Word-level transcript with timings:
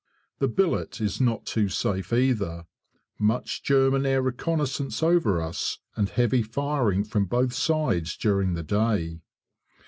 The 0.39 0.47
billet 0.47 0.99
is 0.99 1.21
not 1.21 1.45
too 1.45 1.69
safe 1.69 2.11
either. 2.11 2.65
Much 3.19 3.61
German 3.61 4.03
air 4.03 4.23
reconnaissance 4.23 5.03
over 5.03 5.39
us, 5.39 5.77
and 5.95 6.09
heavy 6.09 6.41
firing 6.41 7.03
from 7.03 7.25
both 7.25 7.53
sides 7.53 8.17
during 8.17 8.55
the 8.55 8.63
day. 8.63 9.19